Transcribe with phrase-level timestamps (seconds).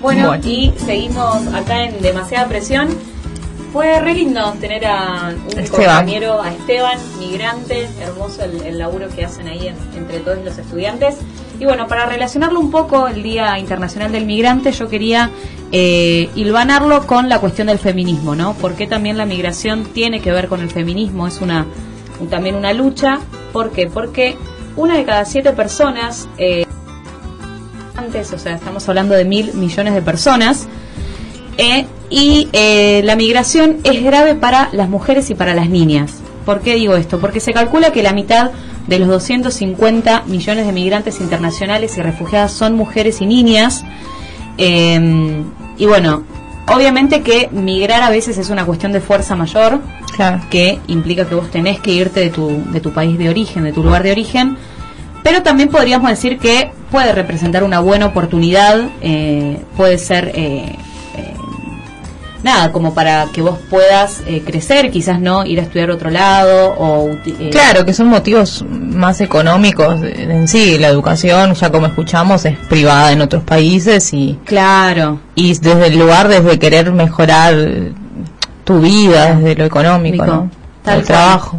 [0.00, 2.88] Bueno, y seguimos acá en demasiada presión.
[3.72, 5.96] Fue re lindo tener a un Esteban.
[5.98, 10.56] compañero, a Esteban, migrante, hermoso el, el laburo que hacen ahí en- entre todos los
[10.56, 11.16] estudiantes.
[11.60, 15.30] Y bueno, para relacionarlo un poco, el Día Internacional del Migrante, yo quería
[15.72, 18.54] eh, hilvanarlo con la cuestión del feminismo, ¿no?
[18.54, 21.66] Porque también la migración tiene que ver con el feminismo, es una
[22.30, 23.18] también una lucha.
[23.52, 23.88] ¿Por qué?
[23.88, 24.36] Porque
[24.76, 26.65] una de cada siete personas eh,
[28.14, 30.68] o sea, estamos hablando de mil millones de personas,
[31.58, 36.14] eh, y eh, la migración es grave para las mujeres y para las niñas.
[36.44, 37.18] ¿Por qué digo esto?
[37.18, 38.52] Porque se calcula que la mitad
[38.86, 43.82] de los 250 millones de migrantes internacionales y refugiadas son mujeres y niñas.
[44.58, 45.42] Eh,
[45.76, 46.22] y bueno,
[46.68, 49.80] obviamente que migrar a veces es una cuestión de fuerza mayor,
[50.14, 50.40] Claro.
[50.48, 53.72] que implica que vos tenés que irte de tu, de tu país de origen, de
[53.72, 54.56] tu lugar de origen,
[55.26, 60.76] pero también podríamos decir que puede representar una buena oportunidad, eh, puede ser, eh,
[61.16, 61.34] eh,
[62.44, 66.76] nada, como para que vos puedas eh, crecer, quizás no ir a estudiar otro lado,
[66.78, 67.08] o...
[67.26, 70.78] eh, Claro, que son motivos más económicos en sí.
[70.78, 75.98] La educación, ya como escuchamos, es privada en otros países y, Claro, y desde el
[75.98, 77.52] lugar, desde querer mejorar
[78.62, 80.50] tu vida, desde lo económico, Mico, ¿no?
[80.84, 81.18] tal el cual.
[81.18, 81.58] trabajo.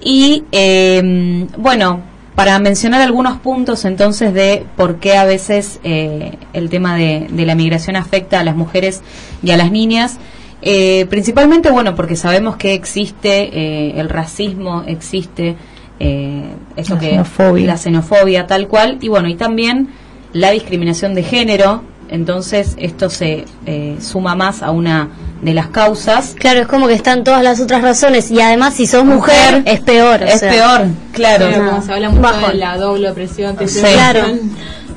[0.00, 6.68] Y eh, bueno, para mencionar algunos puntos entonces de por qué a veces eh, el
[6.68, 9.02] tema de, de la migración afecta a las mujeres
[9.42, 10.18] y a las niñas,
[10.62, 15.56] eh, principalmente bueno porque sabemos que existe eh, el racismo, existe
[16.00, 16.44] eh,
[16.76, 17.66] eso La que xenofobia.
[17.66, 19.90] la xenofobia tal cual y bueno y también
[20.32, 21.82] la discriminación de género.
[22.10, 25.08] Entonces esto se eh, suma más a una
[25.44, 28.86] de las causas Claro, es como que están todas las otras razones y además si
[28.86, 30.22] sos mujer, Mujer, es peor.
[30.22, 30.50] o es sea.
[30.50, 31.46] peor, claro.
[31.50, 33.80] Pero como se habla mucho de la doble opresión, te Sí.
[33.82, 34.22] Claro.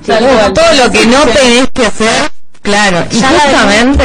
[0.05, 0.53] Cual.
[0.53, 2.31] Todo lo que no tenés que hacer,
[2.61, 3.03] claro.
[3.11, 4.03] Y Ya justamente,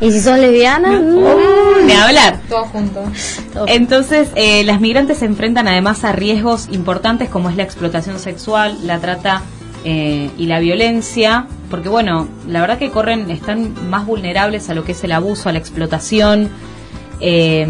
[0.00, 2.38] Y si sos lesbiana, mm, Ni hablar.
[2.48, 3.02] Todo junto.
[3.66, 8.78] Entonces, eh, las migrantes se enfrentan además a riesgos importantes como es la explotación sexual,
[8.84, 9.42] la trata
[9.84, 14.84] eh, y la violencia, porque bueno, la verdad que corren, están más vulnerables a lo
[14.84, 16.50] que es el abuso, a la explotación.
[17.20, 17.66] eh,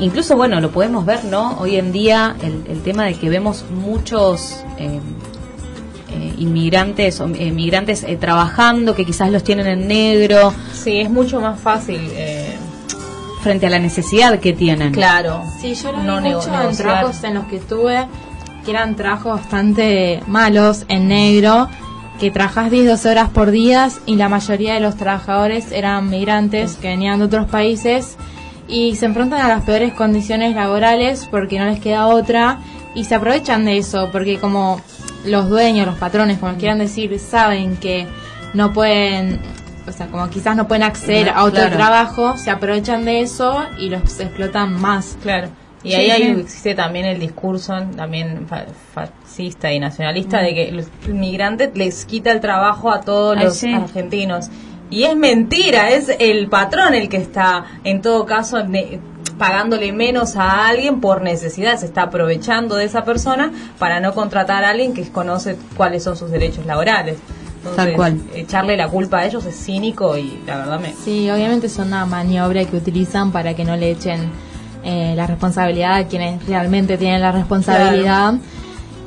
[0.00, 1.58] incluso, bueno, lo podemos ver, ¿no?
[1.58, 5.00] Hoy en día, el, el tema de que vemos muchos eh,
[6.10, 11.10] eh, inmigrantes o eh, migrantes eh, trabajando, que quizás los tienen en negro, sí, es
[11.10, 12.56] mucho más fácil, eh,
[13.42, 14.92] frente a la necesidad que tienen.
[14.92, 15.42] claro.
[15.60, 18.06] Sí, yo lo vi No nego- mucho en trabajos en los que estuve,
[18.64, 21.68] que eran trabajos bastante malos, en negro,
[22.18, 26.76] que trabajas 10, 12 horas por día y la mayoría de los trabajadores eran migrantes
[26.76, 28.16] que venían de otros países
[28.66, 32.58] y se enfrentan a las peores condiciones laborales porque no les queda otra
[32.94, 34.80] y se aprovechan de eso porque como
[35.24, 38.06] los dueños, los patrones, como quieran decir, saben que
[38.54, 39.40] no pueden,
[39.86, 41.76] o sea, como quizás no pueden acceder a otro Claro.
[41.76, 45.16] trabajo, se aprovechan de eso y los explotan más.
[45.22, 45.48] Claro.
[45.84, 46.40] Y Sí, ahí hay- sí.
[46.40, 52.32] existe también el discurso también fa- fascista y nacionalista de que los inmigrantes les quita
[52.32, 53.72] el trabajo a todos Ay, los sí.
[53.72, 54.48] argentinos.
[54.90, 58.58] Y es mentira, es el patrón el que está, en todo caso,
[59.36, 64.64] pagándole menos a alguien por necesidad, se está aprovechando de esa persona para no contratar
[64.64, 67.18] a alguien que conoce cuáles son sus derechos laborales.
[67.58, 68.20] Entonces, Tal cual.
[68.34, 70.92] Echarle la culpa a ellos es cínico y la verdad me...
[70.94, 74.30] Sí, obviamente es una maniobra que utilizan para que no le echen
[74.84, 78.34] eh, la responsabilidad a quienes realmente tienen la responsabilidad.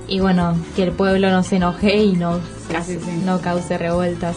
[0.08, 2.40] Y bueno, que el pueblo no se enoje y no,
[2.86, 2.98] sí.
[3.26, 4.36] no cause revueltas.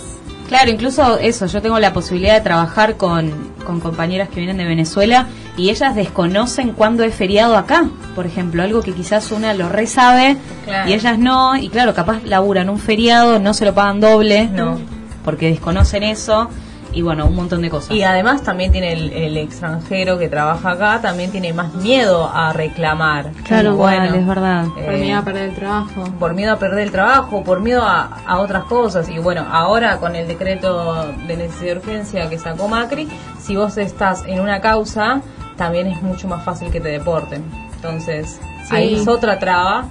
[0.49, 3.33] Claro, incluso eso, yo tengo la posibilidad de trabajar con,
[3.65, 8.63] con compañeras que vienen de Venezuela y ellas desconocen cuándo es feriado acá, por ejemplo,
[8.63, 10.89] algo que quizás una lo re sabe Claro.
[10.91, 14.79] y ellas no, y claro, capaz laburan un feriado, no se lo pagan doble, No.
[15.25, 16.51] porque desconocen eso
[16.95, 17.91] y bueno, un montón de cosas.
[17.91, 22.53] Y además también tiene el, el extranjero que trabaja acá, también tiene más miedo a
[22.53, 23.33] reclamar.
[23.45, 24.67] Claro, Y igual, es verdad.
[24.79, 26.05] eh, Por miedo a perder el trabajo.
[26.19, 29.09] por miedo a perder el trabajo, por miedo a, a otras cosas.
[29.09, 33.09] Y bueno, ahora con el decreto de necesidad de urgencia que sacó Macri,
[33.41, 35.21] si vos estás en una causa,
[35.57, 37.45] también es mucho más fácil que te deporten.
[37.77, 38.75] Entonces, Sí.
[38.77, 39.85] ahí es otra traba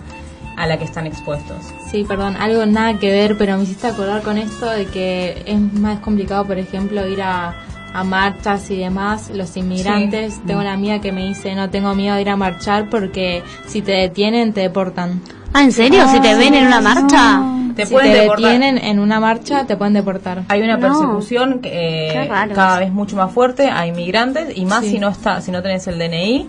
[0.58, 1.58] a la que están expuestos.
[1.90, 5.60] Sí, perdón, algo nada que ver, pero me hiciste acordar con esto de que es
[5.74, 7.54] más complicado, por ejemplo, ir a,
[7.94, 9.30] a marchas y demás.
[9.34, 12.90] Los inmigrantes, tengo una amiga que me dice, no tengo miedo de ir a marchar
[12.90, 15.22] porque si te detienen, te deportan.
[15.54, 16.08] Ah, ¿en serio?
[16.08, 17.42] ¿Si te ven en una marcha?
[17.76, 18.44] Te si pueden te deportar.
[18.46, 20.44] detienen en una marcha, te pueden deportar.
[20.48, 20.88] Hay una No.
[20.88, 24.92] persecución que, eh, cada vez mucho más fuerte a inmigrantes y más Sí.
[24.92, 26.48] si no está si no tenés el DNI,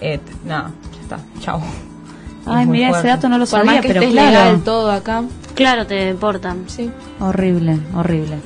[0.00, 1.60] eh, nada, ya está, chao.
[2.46, 4.30] Ay, mira, ese dato no lo sabía, más que pero claro.
[4.30, 5.24] legal todo acá.
[5.54, 6.64] Claro, te deportan.
[6.68, 6.90] Sí.
[7.20, 8.36] Horrible, horrible.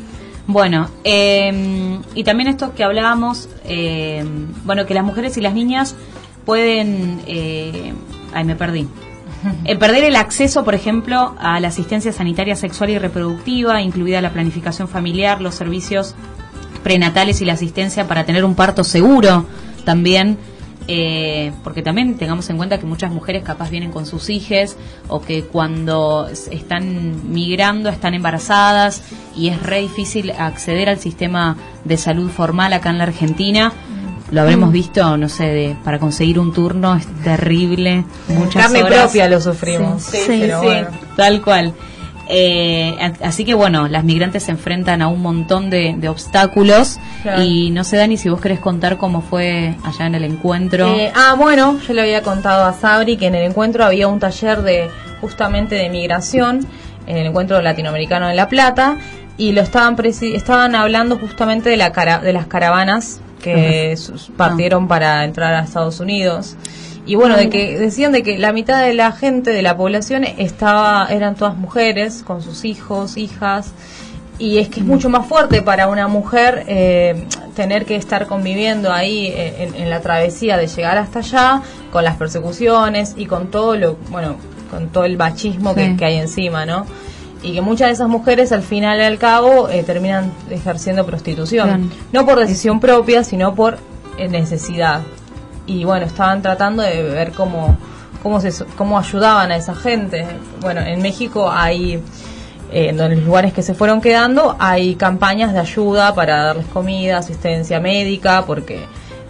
[0.47, 4.25] Bueno, eh, y también esto que hablábamos, eh,
[4.65, 5.95] bueno, que las mujeres y las niñas
[6.45, 7.93] pueden, eh,
[8.35, 8.89] ay, me perdí.
[9.65, 14.33] Eh, perder el acceso, por ejemplo, a la asistencia sanitaria sexual y reproductiva, incluida la
[14.33, 16.15] planificación familiar, los servicios
[16.83, 19.47] prenatales y la asistencia para tener un parto seguro
[19.85, 20.37] también.
[20.93, 24.77] Eh, porque también tengamos en cuenta que muchas mujeres capaz vienen con sus hijas
[25.07, 29.05] o que cuando están migrando están embarazadas
[29.37, 33.73] y es re difícil acceder al sistema de salud formal acá en la Argentina.
[34.33, 38.05] Lo habremos visto, no sé, de, para conseguir un turno es terrible.
[38.27, 40.03] Muchas Carne propia lo sufrimos.
[40.03, 40.89] Sí, Sí, pero sí, bueno.
[41.17, 41.73] tal cual.
[42.33, 47.43] Eh, así que bueno, las migrantes se enfrentan a un montón de, de obstáculos Claro.
[47.43, 50.87] y no sé, Dani, si vos querés contar cómo fue allá en el encuentro.
[50.97, 54.21] Eh, ah, bueno, yo le había contado a Sabri que en el encuentro había un
[54.21, 54.89] taller de
[55.21, 56.67] justamente de migración,
[57.07, 58.97] en el encuentro latinoamericano de La Plata,
[59.37, 63.97] y lo estaban presi- estaban hablando justamente de la cara de las caravanas que
[64.37, 66.57] partieron para entrar a Estados Unidos.
[67.07, 70.25] Y bueno, de que decían de que la mitad de la gente de la población
[70.25, 73.73] estaba eran todas mujeres con sus hijos, hijas,
[74.39, 77.27] y es que es mucho más fuerte para una mujer eh,
[77.57, 82.05] tener que estar conviviendo ahí eh, en, en la travesía de llegar hasta allá, con
[82.05, 84.37] las persecuciones y con todo lo, bueno,
[84.71, 85.97] con todo el machismo que, Sí.
[85.97, 86.87] que hay encima, ¿no?
[87.43, 91.91] Y que muchas de esas mujeres al final y al cabo eh, terminan ejerciendo prostitución.
[92.13, 93.79] No por decisión propia, sino por
[94.19, 95.01] eh, necesidad.
[95.73, 97.77] Y bueno, estaban tratando de ver cómo,
[98.23, 100.27] cómo, se, cómo ayudaban a esa gente.
[100.61, 102.03] Bueno, en México hay
[102.73, 107.19] eh, en los lugares que se fueron quedando hay campañas de ayuda para darles comida,
[107.19, 108.81] asistencia médica, porque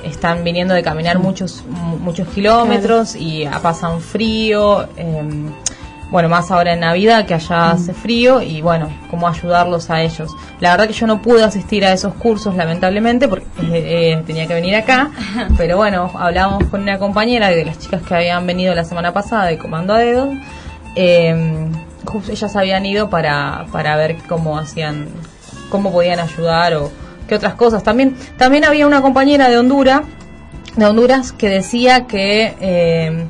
[0.04, 4.88] están viniendo de caminar muchos mu- muchos kilómetros y ah, pasan frío.
[4.96, 5.50] em,
[6.10, 10.30] bueno, más ahora en Navidad que allá hace frío y bueno, cómo ayudarlos a ellos.
[10.58, 14.46] La verdad que yo no pude asistir a esos cursos lamentablemente porque eh, eh, tenía
[14.46, 15.10] que venir acá,
[15.56, 19.46] pero bueno, hablábamos con una compañera de las chicas que habían venido la semana pasada
[19.46, 20.32] de Comando a Dedo.
[20.96, 21.68] Eh,
[22.28, 25.08] ellas habían ido para, para ver cómo hacían,
[25.68, 26.90] cómo podían ayudar o
[27.28, 27.82] qué otras cosas.
[27.82, 30.02] También, también había una compañera de Honduras,
[30.76, 33.26] de Honduras que decía que eh,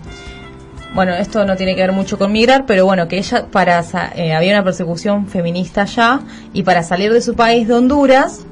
[0.94, 3.84] bueno, esto no tiene que ver mucho con migrar, pero bueno, que ella para
[4.16, 6.20] eh, había una persecución feminista allá
[6.52, 8.46] y para salir de su país de Honduras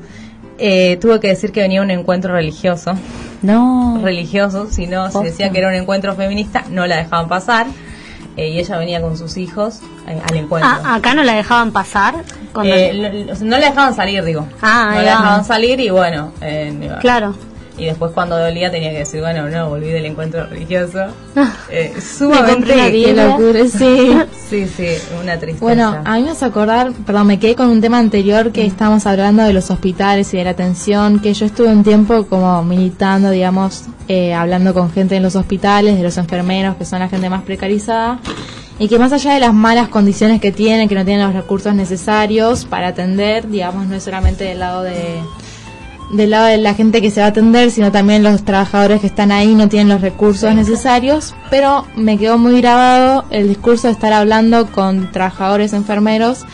[0.59, 2.93] eh, tuvo que decir que venía un encuentro religioso,
[3.43, 4.01] no.
[4.03, 7.67] religioso, si no se decía que era un encuentro feminista, no la dejaban pasar
[8.39, 10.71] eh, y ella venía con sus hijos eh, al encuentro.
[10.85, 12.15] Ah, acá no la dejaban pasar.
[12.63, 14.47] Eh, no la dejaban salir, digo.
[14.63, 17.35] Ah, no la dejaban salir y bueno, eh, Claro.
[17.79, 21.07] Y después cuando dolía tenía que decir, bueno, no, volví del encuentro religioso.
[21.71, 22.75] Eh, compré una sumamente...
[22.91, 24.19] Qué locura, sí.
[24.51, 24.87] Sí, sí,
[25.23, 25.65] una tristeza.
[25.65, 29.07] Bueno, a mí me hace acordar, perdón, me quedé con un tema anterior que estábamos
[29.07, 33.31] hablando de los hospitales y de la atención, que yo estuve un tiempo como militando,
[33.31, 37.31] digamos, eh, hablando con gente en los hospitales, de los enfermeros, que son la gente
[37.31, 38.19] más precarizada,
[38.79, 41.75] y que más allá de las malas condiciones que tienen, que no tienen los recursos
[41.75, 45.21] necesarios para atender, digamos, no es solamente del lado de
[46.13, 49.07] del lado de la gente que se va a atender, sino también los trabajadores que
[49.07, 53.93] están ahí no tienen los recursos necesarios, pero me quedó muy grabado el discurso de
[53.93, 56.45] estar hablando con trabajadores enfermeros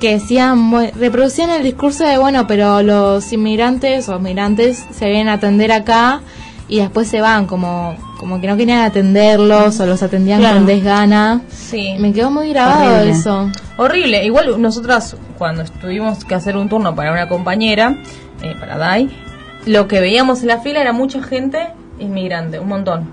[0.00, 5.34] que decían, reproducían el discurso de, bueno, pero los inmigrantes o migrantes se vienen a
[5.34, 6.20] atender acá
[6.68, 10.56] y después se van, como, como que no querían atenderlos o los atendían Claro.
[10.58, 11.40] con desgana.
[11.50, 11.94] Sí.
[11.98, 13.10] Me quedó muy grabado Horrible.
[13.10, 13.50] eso.
[13.76, 14.24] Horrible.
[14.24, 17.96] Igual nosotras, cuando tuvimos que hacer un turno para una compañera,
[18.42, 19.10] eh, para DAI,
[19.66, 21.68] lo que veíamos en la fila era mucha gente
[21.98, 23.10] inmigrante, un montón.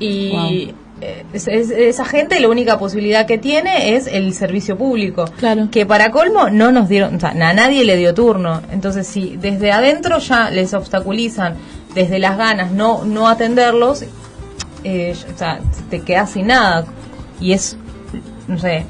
[0.00, 5.24] Y eh, es- es- esa gente la única posibilidad que tiene es el servicio público.
[5.38, 5.68] Claro.
[5.70, 8.62] Que para colmo no nos dieron, o sea, a nadie le dio turno.
[8.72, 11.54] Entonces, si desde adentro ya les obstaculizan,
[11.94, 14.04] desde las ganas, no, no atenderlos,
[14.82, 16.84] eh, o sea, te quedas sin nada.
[17.40, 17.76] Y es,
[18.48, 18.84] no sé,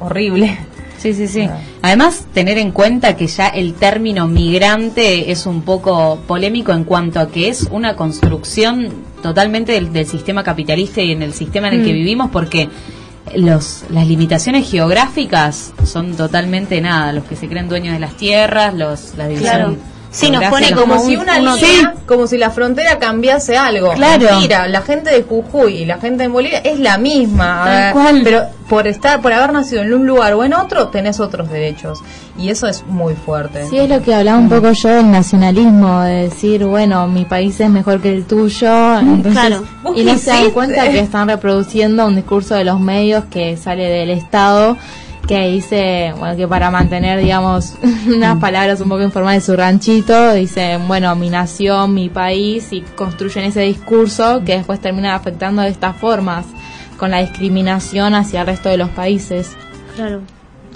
[0.00, 0.58] horrible.
[1.02, 1.42] Sí, sí, sí.
[1.42, 1.58] Ah.
[1.82, 7.18] Además, tener en cuenta que ya el término migrante es un poco polémico en cuanto
[7.18, 8.88] a que es una construcción
[9.20, 12.68] totalmente del, del sistema capitalista y en el sistema en el que vivimos, porque
[13.34, 17.12] los, las limitaciones geográficas son totalmente nada.
[17.12, 19.91] Los que se creen dueños de las tierras, los, la división Claro.
[20.12, 23.56] Sí, nos pone como, como si un- una uno- línea, como si la frontera cambiase
[23.56, 23.92] algo.
[23.94, 24.26] Claro.
[24.30, 27.62] Mentira, la gente de Jujuy y la gente en Bolivia es la misma.
[27.64, 28.20] Tal cual.
[28.22, 32.00] Pero por estar, por haber nacido en un lugar o en otro, tenés otros derechos.
[32.38, 33.66] Y eso es muy fuerte.
[33.70, 37.58] Sí, es lo que hablaba un poco yo del nacionalismo, de decir, bueno, mi país
[37.60, 38.98] es mejor que el tuyo.
[38.98, 39.64] Entonces, Claro.
[39.82, 43.56] ¿Vos Y no se dan cuenta que están reproduciendo un discurso de los medios que
[43.56, 44.76] sale del Estado
[45.32, 47.74] que dice, bueno, que para mantener, digamos,
[48.06, 52.82] unas palabras un poco informales de su ranchito, dicen, bueno, mi nación, mi país, y
[52.82, 56.44] construyen ese discurso que después termina afectando de estas formas,
[56.98, 59.56] con la discriminación hacia el resto de los países.
[59.96, 60.20] Claro.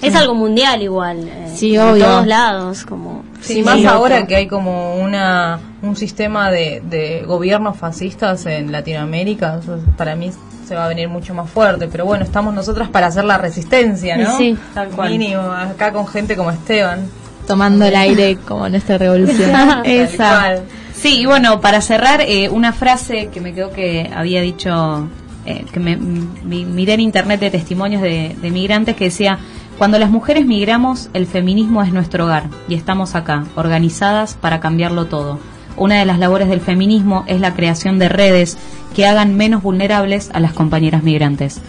[0.01, 1.19] Es algo mundial igual.
[1.29, 2.05] eh, Sí, en obvio.
[2.07, 3.25] todos lados, como...
[3.43, 9.61] Sí, más ahora que hay como una un sistema de, de gobiernos fascistas en Latinoamérica,
[9.99, 10.31] para mí
[10.67, 14.17] se va a venir mucho más fuerte, pero bueno, estamos nosotras para hacer la resistencia,
[14.17, 14.37] ¿no?
[14.37, 15.11] Sí, tal cual.
[15.11, 17.01] Mínimo, acá con gente como Esteban.
[17.47, 19.51] Tomando el aire como en esta revolución.
[19.85, 20.57] Esa.
[20.95, 25.09] Sí, y bueno, para cerrar, eh, una frase que me quedó que había dicho,
[25.45, 29.39] eh, que me, mi- miré en internet de testimonios de, de migrantes que decía,
[29.79, 35.05] cuando las mujeres migramos, el feminismo es nuestro hogar y estamos acá, organizadas para cambiarlo
[35.05, 35.39] todo.
[35.77, 38.57] Una de las labores del feminismo es la creación de redes
[38.95, 41.61] que hagan menos vulnerables a las compañeras migrantes.